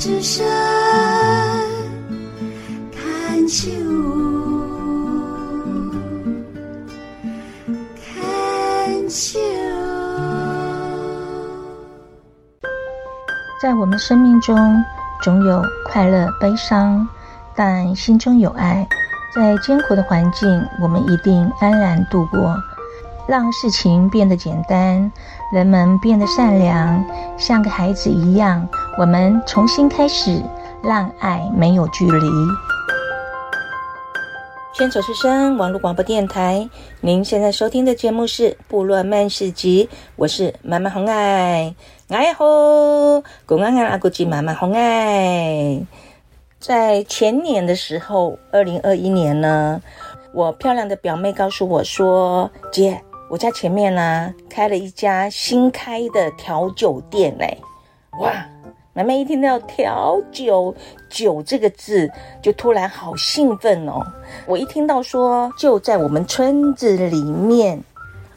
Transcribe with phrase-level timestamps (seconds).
[0.00, 0.46] 之声
[2.90, 3.70] 看秋，
[7.94, 9.38] 看秋。
[13.60, 14.56] 在我们生命中，
[15.20, 17.06] 总有快乐、悲伤，
[17.54, 18.88] 但心中有爱，
[19.36, 20.48] 在艰苦的环境，
[20.80, 22.56] 我们一定安然度过。
[23.28, 25.12] 让事情变得简单，
[25.52, 27.04] 人们变得善良，
[27.36, 28.66] 像个孩子一样。
[28.98, 30.42] 我们重新开始，
[30.82, 32.28] 让爱没有距离。
[34.74, 36.68] 牵手之声网络广播电台，
[37.00, 41.74] 您现在收听的节目是《部落漫市集》，我是妈妈红爱，
[42.08, 42.44] 爱好
[43.46, 45.80] 公安安阿古吉妈妈红爱。
[46.58, 49.80] 在前年的时候，二零二一年呢，
[50.34, 53.00] 我漂亮的表妹告诉我说：“姐。”
[53.30, 57.58] 我家前面呢、啊，开了一家新开的调酒店嘞，
[58.18, 58.32] 哇！
[59.02, 60.74] 妹妹一听到调酒
[61.08, 62.10] 酒这个字，
[62.42, 64.00] 就突然好兴奋哦。
[64.46, 67.82] 我一听到说就在我们村子里面，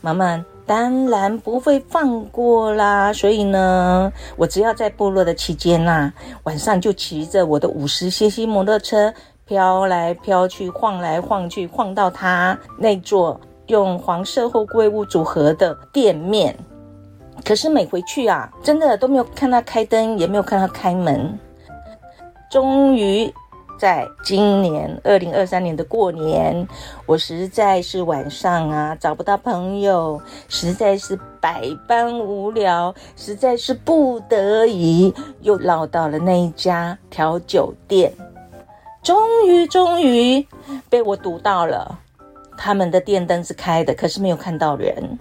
[0.00, 3.12] 妈妈当然不会放过啦。
[3.12, 6.12] 所以呢，我只要在部落的期间呐、啊，
[6.44, 9.12] 晚上就骑着我的五十 CC 摩托车
[9.46, 13.40] 飘来飘去，晃来晃去，晃到他那座。
[13.68, 16.56] 用黄色后柜物组合的店面，
[17.46, 21.38] 可是每回去啊，真的都没有看他开灯，也没有看他开门。
[22.50, 23.32] 终于
[23.78, 26.66] 在今年二零二三年的过年，
[27.06, 38.12] 我实在是晚上啊找不到朋友，实在是百般无聊，实在是不得已，又绕到了那一家调酒店。
[39.04, 40.44] 终于，终于
[40.90, 41.96] 被我堵到了。
[42.58, 45.16] 他们的电灯是开的，可是没有看到人。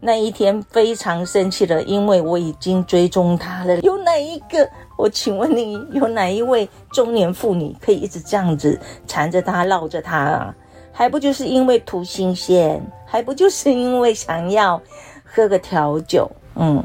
[0.00, 3.78] 那一天非常生气了，因为我已经追踪他了。
[3.80, 4.68] 有哪一个？
[4.96, 10.54] 我请问你，有哪一位中年妇女可以一直这样子缠着他、绕着他啊？
[10.92, 12.80] 还不就是因为图新鲜？
[13.06, 14.80] 还不就是因为想要
[15.24, 16.82] 喝个调酒，嗯，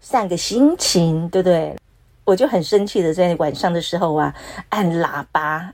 [0.00, 1.76] 散个心情，对不对？
[2.24, 4.34] 我就很生气的在晚上的时候啊，
[4.68, 5.72] 按喇叭。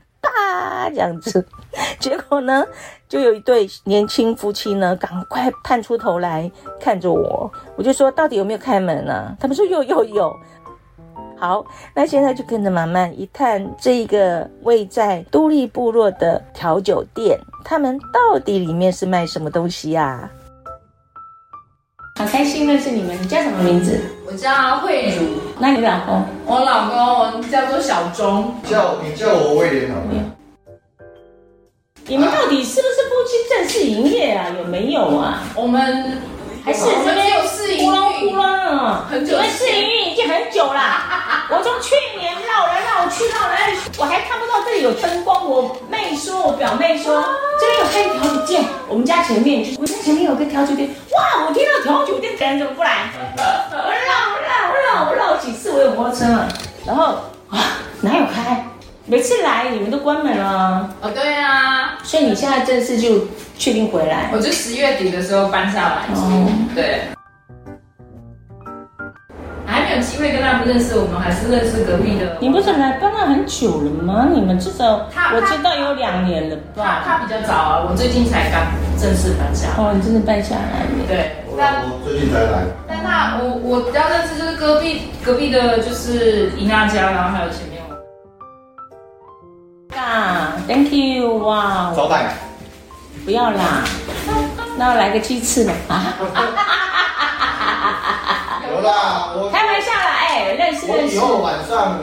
[0.87, 1.45] 啊，这样子，
[1.99, 2.65] 结果呢，
[3.09, 6.49] 就有一对年轻夫妻呢，赶快探出头来
[6.79, 7.51] 看着我。
[7.75, 9.35] 我就说，到底有没有开门呢、啊？
[9.39, 10.33] 他们说有有有。
[11.39, 20.31] 好，那现在就跟着妈妈一探这个位在都立部落的调酒店，他们到底里面是卖什么东西呀、啊？
[22.17, 23.99] 好开心认识你们，你叫什么名字？
[24.25, 25.39] 我叫慧茹。
[25.59, 26.23] 那你老公？
[26.47, 28.55] 我老公叫做小钟。
[28.63, 30.26] 叫你叫我威廉好吗？
[32.09, 34.47] 你们到底是不是夫妻正式营业啊？
[34.57, 35.43] 有没有啊？
[35.53, 36.21] 我们
[36.63, 39.35] 还是这边有试营运，呼啦呼啦，很久。
[39.35, 41.45] 我们试营运已经很久啦。
[41.51, 45.49] 我从去年绕来绕去绕来，我还看不到这里有灯光。
[45.49, 47.21] 我妹说，我表妹说，
[47.59, 48.63] 这里有开调酒店。
[48.87, 50.89] 我们家前面，我家前面有个调酒店。
[51.11, 53.11] 哇，我听到调酒店，别人怎么不来？
[53.35, 56.47] 我绕我绕我绕我绕几次，我有摩托车嘛。
[56.85, 57.03] 然后
[57.49, 58.65] 啊，哪有开？
[59.09, 60.89] 每次来你们都关门了。
[61.01, 61.76] 哦，对啊。
[62.07, 64.29] 所以你现在正式就确定回来？
[64.31, 66.05] 我就十月底的时候搬下来。
[66.15, 67.01] 哦，对。
[69.65, 72.37] 还没有机会跟他们认识，我们还是认识隔壁的。
[72.39, 74.25] 你不是来搬了很久了吗？
[74.33, 77.03] 你们至少他我知道有两年了吧？
[77.03, 78.61] 他他比较早啊，我最近才刚
[78.97, 79.67] 正式搬下。
[79.77, 80.87] 哦，你真的搬下来了？
[81.09, 82.63] 对，我我最近才来。
[82.87, 87.76] 但他我我比较认识就是隔壁隔壁的，就是伊娜家，然后还有前面。
[90.17, 91.93] 啊，Thank you，哇！
[91.95, 92.33] 招待。
[93.23, 93.83] 不要啦，
[94.77, 96.01] 那来个鸡翅吧。
[98.71, 101.15] 有啦，我 开玩笑啦，哎，认识认识。
[101.15, 101.99] 以后晚上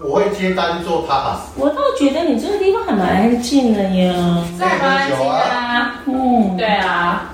[0.00, 1.38] 我会接单做 tapas。
[1.56, 4.44] 我倒觉得你这个地方还蛮安静的呀。
[4.58, 7.30] 在安静啊，嗯，对啊。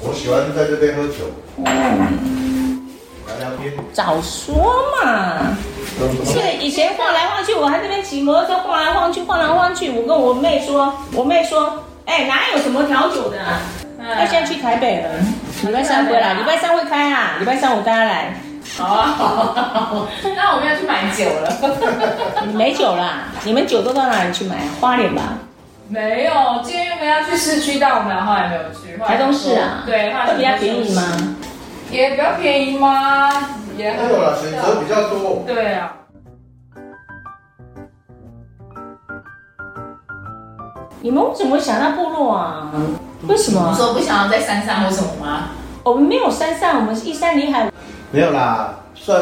[0.00, 1.30] 我喜欢在这边喝酒。
[1.56, 2.86] 嗯。
[3.26, 3.72] 聊聊天。
[3.92, 4.54] 早说
[5.02, 5.51] 嘛。
[7.62, 9.88] 我还在这边骑摩托车晃来晃去，晃来晃去。
[9.92, 11.72] 我跟我妹说，我妹说，
[12.06, 13.38] 哎，哪有什么调酒的？
[14.00, 15.10] 她现在去台北了。
[15.64, 17.36] 礼拜三回来，礼拜三会开啊！
[17.38, 18.34] 礼拜三我带他来。
[18.76, 22.46] 好啊，好啊， 那我们要去买酒了。
[22.52, 24.56] 没酒啦，你们酒都到哪里去买？
[24.80, 25.22] 花莲吧？
[25.88, 26.32] 没有，
[26.64, 29.00] 今天我们要去市区，但我们后来没有去。
[29.06, 29.84] 台东市啊？
[29.86, 31.02] 对，会比较便宜吗？
[31.92, 33.30] 也比较便宜吗？
[33.76, 35.44] 也没有了，选择比较多。
[35.46, 35.92] 对啊。
[41.02, 42.70] 你们为什么想到部落啊？
[43.26, 43.70] 为什么？
[43.72, 45.48] 你说不想要在山上或什么吗？
[45.82, 47.68] 我们没有山上，我们是依山临海。
[48.12, 49.20] 没有啦，算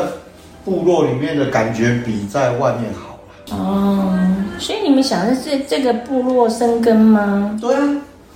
[0.62, 3.18] 部落里面的感觉比在外面好。
[3.56, 4.14] 哦，
[4.58, 7.58] 所以你们想的是这个部落生根吗？
[7.58, 7.80] 对啊，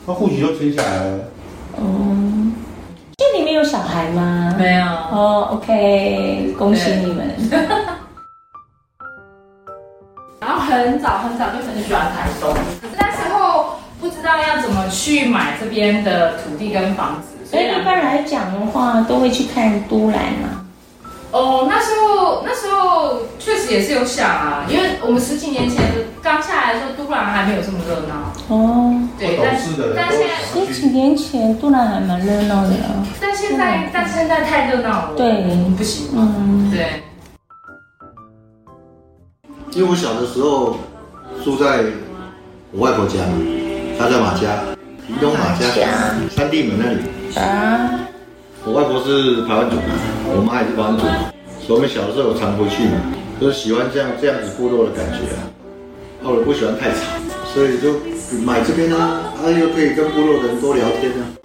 [0.07, 1.19] 那户籍都迁下来了。
[1.79, 2.55] 嗯，
[3.19, 4.55] 这里面有小孩吗？
[4.59, 4.87] 没有。
[4.87, 7.29] 哦，OK，恭喜你们。
[10.41, 12.55] 然后很早很早就很喜欢台东，
[14.25, 17.29] 道要怎么去买这边的土地跟房子。
[17.49, 20.67] 所以一般来讲的话，都会去看都兰嘛。
[21.31, 25.83] 哦，那时候那时候确实也是有想啊，因为我们十几年前
[26.23, 28.33] 刚下来的时候，都兰还没有这么热闹。
[28.49, 29.57] 哦，对，但
[29.97, 30.35] 但现在
[30.67, 33.07] 十几年前都兰还蛮热闹的啊。
[33.21, 35.45] 但现在但现在太热闹了，对，
[35.77, 36.09] 不行。
[36.15, 37.03] 嗯，对。
[39.73, 40.77] 因为我小的时候
[41.43, 41.83] 住在
[42.71, 43.35] 我外婆家嘛，
[43.99, 44.65] 她在马家，
[45.07, 45.67] 屏东马家，
[46.31, 47.41] 三地门那里。
[47.41, 48.01] 啊。
[48.67, 49.93] 我外婆是台湾族嘛，
[50.35, 51.31] 我妈也是台湾族嘛，
[51.61, 52.97] 所以我们小的时候有常回去嘛，
[53.39, 55.45] 就是喜欢这样这样子部落的感觉啊。
[56.25, 56.97] 后来不喜欢太吵，
[57.53, 58.01] 所以就
[58.41, 61.37] 买这边啊，啊又可以跟部落的人多聊天啊。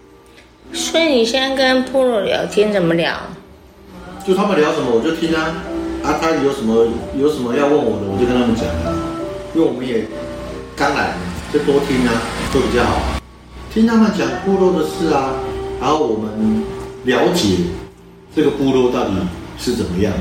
[0.72, 3.13] 所以你现在跟部落聊天怎么聊？
[4.25, 5.60] 就他们聊什么我就听啊，
[6.01, 6.88] 啊他有什么
[7.19, 8.96] 有什么要问我的我就跟他们讲啊，
[9.54, 10.06] 因为我们也
[10.78, 11.16] 刚来，
[11.51, 12.22] 就多听啊，
[12.54, 13.01] 会比较好。
[13.74, 15.36] 听他们讲部落的事啊，
[15.80, 16.63] 然后我们。
[17.06, 17.56] 了解
[18.36, 19.13] 这个部落到底
[19.57, 20.13] 是怎么样，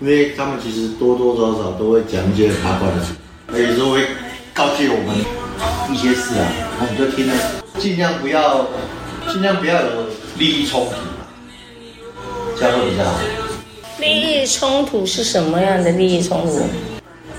[0.00, 3.12] 因为他们其实多多少少都会讲一些八卦的事，
[3.52, 4.06] 有时候会
[4.54, 5.14] 告诫我们
[5.92, 6.48] 一些事啊，
[6.80, 7.34] 我们就听了，
[7.78, 8.68] 尽量不要，
[9.30, 10.06] 尽量不要有
[10.38, 11.28] 利益冲突嘛，
[12.58, 13.20] 这样会比较好。
[14.00, 16.62] 利益冲突是什么样的利益冲突？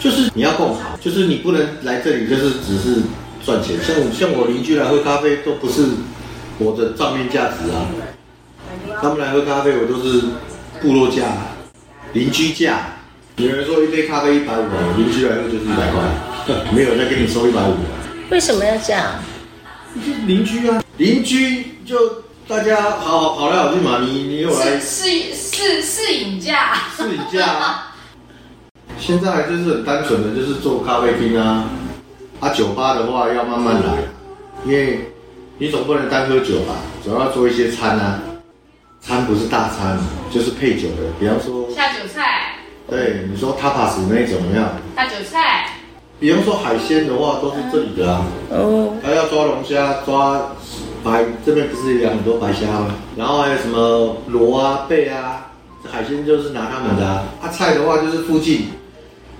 [0.01, 3.03] 就是你要共好，就是你不能来这里就是只是
[3.45, 5.89] 赚钱，像我像我邻居来喝咖啡都不是
[6.57, 7.85] 我的账面价值啊。
[8.99, 10.21] 他们来喝咖啡，我都是
[10.81, 11.21] 部落价、
[12.13, 12.97] 邻居价。
[13.37, 14.63] 有人说一杯咖啡一百五，
[14.97, 16.01] 邻居来喝就是一百块，
[16.73, 17.75] 没有再给你收一百五。
[18.31, 19.19] 为什么要这样？
[20.25, 23.99] 邻居啊，邻居就大家好好好来好去嘛。
[24.01, 25.05] 你你又来试
[25.35, 27.83] 试试饮价，试饮价。
[29.01, 31.65] 现在还就是很单纯的，就是做咖啡厅啊。
[32.39, 33.97] 啊，酒吧的话要慢慢来，
[34.63, 34.99] 因为
[35.57, 38.19] 你总不能单喝酒吧，总要做一些餐啊。
[39.01, 39.97] 餐不是大餐，
[40.29, 42.53] 就是配酒的，比方说下酒菜。
[42.87, 44.69] 对，你说 tapas 那种怎么样？
[44.95, 45.67] 下酒菜。
[46.19, 48.25] 比方说海鲜的话，都是这里的啊。
[48.49, 48.93] 哦。
[49.03, 50.39] 他要抓龙虾，抓
[51.03, 52.93] 白，这边不是有很多白虾吗？
[53.17, 55.47] 然后还有什么螺啊、贝啊，
[55.91, 57.23] 海鲜就是拿他们的啊。
[57.41, 58.67] 啊，菜的话就是附近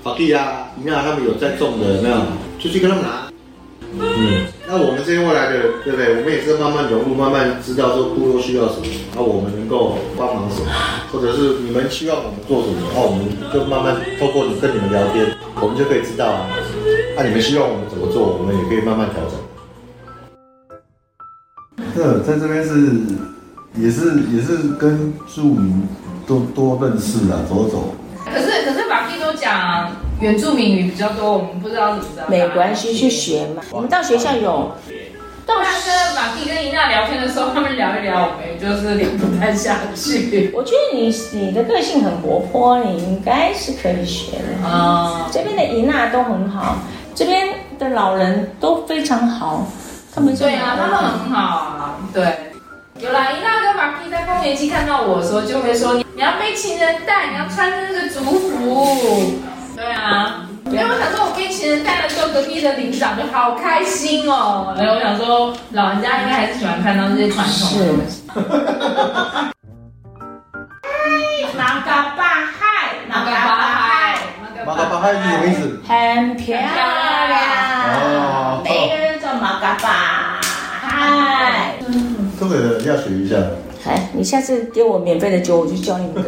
[0.04, 2.16] 法蒂啊、你看他们有在种的，有没有？
[2.58, 3.30] 就去跟他们拿。
[3.94, 6.16] 嗯，那我们这边过来的，对不对？
[6.18, 10.72] 我们也是慢慢融入，慢慢知道说部落需要什么，那我们能够帮忙什么，
[11.12, 16.48] 或者是你们需要我们做什么，那我们就慢慢透过你跟你们聊天，我们就可以知道啊。
[17.18, 19.38] 那你们希望我们怎么做，我们也可以慢慢调整。
[21.94, 23.02] 这在这边是，
[23.76, 25.84] 也是也是跟住民
[26.26, 27.94] 多多认识啊，走走。
[30.22, 32.24] 原住民语比较多，我们不知道怎么着。
[32.30, 33.64] 没关系，去学嘛。
[33.72, 34.72] 我们到学校有。
[35.44, 35.66] 到跟
[36.16, 40.52] 马蒂跟伊娜聊天的时候，他们聊一聊，我们就是聊不太下去。
[40.54, 44.66] 我觉得你你的个性很活泼，你应该是可以学的。
[44.66, 46.78] 啊、嗯，这边的伊娜都很好，
[47.16, 47.50] 这边
[47.80, 49.68] 的老人都非常好。
[50.14, 51.98] 他们对啊，他们很好啊。
[52.14, 52.24] 对，
[53.00, 59.34] 有啦，伊娜跟马蒂在丰年期看到我的时候，就会说你你要背情人带，你要穿那个族服。
[59.82, 64.76] 对啊，因为我想说，我背情人带了之后，隔壁的领长就好开心哦。
[64.78, 68.22] 然后我想说，老人家应该还是喜欢看到这些传统的东西。
[70.84, 74.18] 嗨，马嘎巴嗨，马嘎巴嗨，
[74.68, 75.82] 马嘎巴嗨是什么意思？
[75.88, 77.42] 很漂亮。
[77.96, 80.40] 哦，每个人叫马嘎巴
[80.84, 81.74] 嗨。
[82.40, 83.36] 东北的要学一下。
[83.88, 86.24] 哎，你下次给我免费的酒，我就教你们。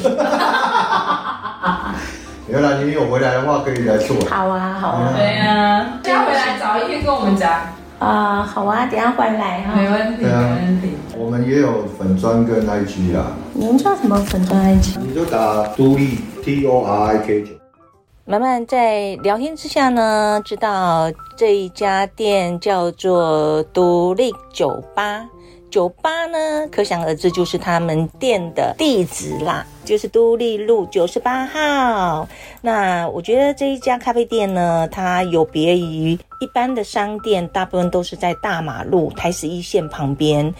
[2.54, 4.16] 原来你有回来的话，可以来做。
[4.30, 5.12] 好啊，好啊。
[5.18, 7.52] 对啊，等下回来早一天跟我们讲。
[7.98, 9.74] 啊，好啊，等下回来哈。
[9.76, 10.90] 没问题，没问题。
[11.18, 13.32] 我们也有粉专跟 IG 啊。
[13.54, 15.00] 你们叫什么粉专 IG？
[15.00, 17.60] 你就打都历 T O R I K。
[18.26, 25.26] 慢慢在聊天之下呢，知道这一家店叫做独立酒吧。
[25.72, 32.28] 酒吧呢，可想而知就是他们店的地址啦，就是都立路九十八号。
[32.62, 40.54] 那我觉得这一家咖啡店呢，它有别于一般的商店，大部分都是在大马路台十一线旁边。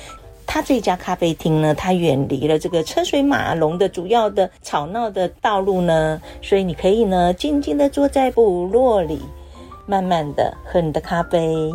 [0.46, 9.22] 它这家咖啡厅呢，它远离了这个车水马龙的主要的吵闹的道路呢，所以你可以呢静静的坐在部落里，
[9.86, 11.72] 慢慢的喝你的咖啡。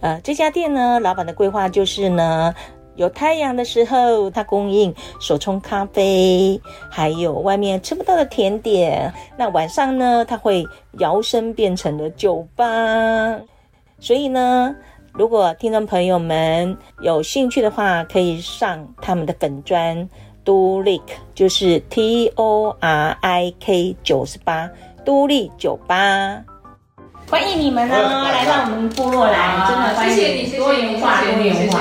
[0.00, 2.54] 呃，这家店呢，老板的规划就是呢，
[2.96, 6.60] 有太阳的时候，它供应手冲咖啡，
[6.90, 9.12] 还有外面吃不到的甜点。
[9.36, 10.66] 那晚上呢，它会
[10.98, 12.64] 摇身变成了酒吧。
[13.98, 14.74] 所以呢，
[15.12, 20.08] 如果听众朋友们有兴趣的话，可以上他们的粉专
[20.44, 21.02] Torik，
[21.34, 24.70] 就是 T O R I K 九十八，
[25.04, 26.42] 都历酒吧。
[27.28, 31.80] 欢迎你们呢，来到我们部落来，真的欢迎你，多元化，多元化。